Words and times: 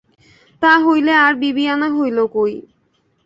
তা 0.61 0.71
হইলে 0.79 1.13
আর 1.15 1.33
বিবিয়ানা 1.35 1.87
হইল 1.97 2.17
কই। 2.27 2.53